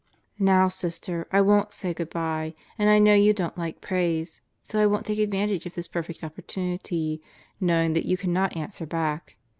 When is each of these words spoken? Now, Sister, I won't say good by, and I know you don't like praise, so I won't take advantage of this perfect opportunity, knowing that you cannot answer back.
Now, 0.39 0.67
Sister, 0.67 1.27
I 1.31 1.41
won't 1.41 1.73
say 1.73 1.93
good 1.93 2.09
by, 2.09 2.55
and 2.79 2.89
I 2.89 2.97
know 2.97 3.13
you 3.13 3.33
don't 3.33 3.55
like 3.55 3.81
praise, 3.81 4.41
so 4.59 4.79
I 4.81 4.87
won't 4.87 5.05
take 5.05 5.19
advantage 5.19 5.67
of 5.67 5.75
this 5.75 5.87
perfect 5.87 6.23
opportunity, 6.23 7.21
knowing 7.59 7.93
that 7.93 8.07
you 8.07 8.17
cannot 8.17 8.57
answer 8.57 8.87
back. 8.87 9.35